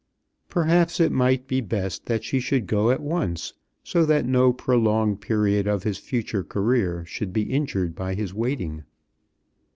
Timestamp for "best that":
1.61-2.23